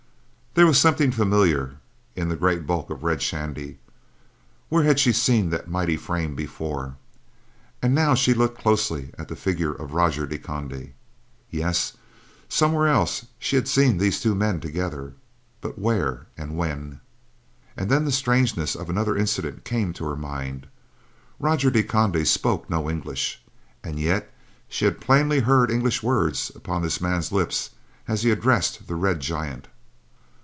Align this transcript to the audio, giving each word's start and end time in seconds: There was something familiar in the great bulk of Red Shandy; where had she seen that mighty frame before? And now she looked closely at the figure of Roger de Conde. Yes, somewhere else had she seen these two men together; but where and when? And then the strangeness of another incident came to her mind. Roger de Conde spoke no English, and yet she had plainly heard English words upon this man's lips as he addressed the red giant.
There 0.53 0.67
was 0.67 0.77
something 0.77 1.13
familiar 1.13 1.77
in 2.13 2.27
the 2.27 2.35
great 2.35 2.67
bulk 2.67 2.89
of 2.89 3.03
Red 3.03 3.21
Shandy; 3.21 3.79
where 4.67 4.83
had 4.83 4.99
she 4.99 5.13
seen 5.13 5.49
that 5.49 5.69
mighty 5.69 5.95
frame 5.95 6.35
before? 6.35 6.97
And 7.81 7.95
now 7.95 8.15
she 8.15 8.33
looked 8.33 8.59
closely 8.59 9.13
at 9.17 9.29
the 9.29 9.37
figure 9.37 9.71
of 9.71 9.93
Roger 9.93 10.25
de 10.27 10.37
Conde. 10.37 10.91
Yes, 11.49 11.93
somewhere 12.49 12.89
else 12.89 13.21
had 13.21 13.29
she 13.39 13.65
seen 13.65 13.97
these 13.97 14.19
two 14.19 14.35
men 14.35 14.59
together; 14.59 15.13
but 15.61 15.79
where 15.79 16.27
and 16.37 16.57
when? 16.57 16.99
And 17.77 17.89
then 17.89 18.03
the 18.03 18.11
strangeness 18.11 18.75
of 18.75 18.89
another 18.89 19.15
incident 19.15 19.63
came 19.63 19.93
to 19.93 20.03
her 20.07 20.17
mind. 20.17 20.67
Roger 21.39 21.71
de 21.71 21.81
Conde 21.81 22.27
spoke 22.27 22.69
no 22.69 22.89
English, 22.89 23.41
and 23.85 23.97
yet 23.97 24.29
she 24.67 24.83
had 24.83 24.99
plainly 24.99 25.39
heard 25.39 25.71
English 25.71 26.03
words 26.03 26.51
upon 26.53 26.81
this 26.81 26.99
man's 26.99 27.31
lips 27.31 27.69
as 28.09 28.23
he 28.23 28.31
addressed 28.31 28.89
the 28.89 28.95
red 28.95 29.21
giant. 29.21 29.69